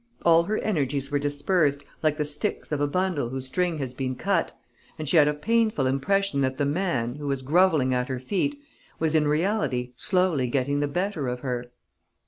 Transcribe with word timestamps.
All 0.25 0.45
her 0.45 0.57
energies 0.61 1.11
were 1.11 1.19
dispersed, 1.19 1.83
like 2.01 2.17
the 2.17 2.25
sticks 2.25 2.71
of 2.71 2.81
a 2.81 2.87
bundle 2.87 3.29
whose 3.29 3.45
string 3.45 3.77
has 3.77 3.93
been 3.93 4.15
cut; 4.15 4.51
and 4.97 5.07
she 5.07 5.15
had 5.17 5.27
a 5.27 5.33
painful 5.35 5.85
impression 5.85 6.41
that 6.41 6.57
the 6.57 6.65
man, 6.65 7.13
who 7.17 7.27
was 7.27 7.43
grovelling 7.43 7.93
at 7.93 8.07
her 8.09 8.17
feet, 8.19 8.55
was 8.97 9.13
in 9.13 9.27
reality 9.27 9.93
slowly 9.95 10.47
getting 10.47 10.79
the 10.79 10.87
better 10.87 11.27
of 11.27 11.41
her. 11.41 11.67